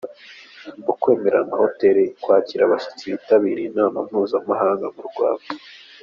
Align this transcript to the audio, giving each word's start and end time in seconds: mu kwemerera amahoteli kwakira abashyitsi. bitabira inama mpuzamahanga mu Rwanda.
mu 0.83 0.93
kwemerera 1.01 1.41
amahoteli 1.45 2.03
kwakira 2.21 2.61
abashyitsi. 2.65 3.03
bitabira 3.13 3.61
inama 3.69 3.97
mpuzamahanga 4.07 4.85
mu 4.95 5.01
Rwanda. 5.11 5.49